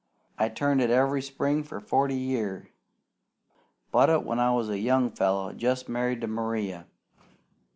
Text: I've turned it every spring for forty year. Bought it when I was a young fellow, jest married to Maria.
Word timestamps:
I've 0.35 0.55
turned 0.55 0.81
it 0.81 0.89
every 0.89 1.21
spring 1.21 1.61
for 1.63 1.79
forty 1.79 2.15
year. 2.15 2.71
Bought 3.91 4.09
it 4.09 4.23
when 4.23 4.39
I 4.39 4.51
was 4.51 4.67
a 4.67 4.79
young 4.79 5.11
fellow, 5.11 5.53
jest 5.53 5.87
married 5.87 6.21
to 6.21 6.27
Maria. 6.27 6.87